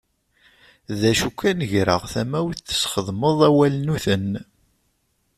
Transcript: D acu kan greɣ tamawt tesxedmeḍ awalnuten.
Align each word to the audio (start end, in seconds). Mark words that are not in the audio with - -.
D 0.99 1.01
acu 1.11 1.29
kan 1.39 1.59
greɣ 1.71 2.01
tamawt 2.13 2.57
tesxedmeḍ 2.67 3.39
awalnuten. 3.47 4.29